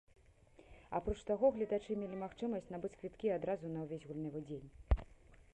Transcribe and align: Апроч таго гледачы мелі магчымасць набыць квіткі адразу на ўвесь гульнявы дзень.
Апроч 0.99 1.15
таго 1.27 1.51
гледачы 1.57 1.99
мелі 2.03 2.17
магчымасць 2.23 2.71
набыць 2.77 2.93
квіткі 2.99 3.27
адразу 3.37 3.65
на 3.75 3.79
ўвесь 3.87 4.07
гульнявы 4.11 4.39
дзень. 4.49 4.67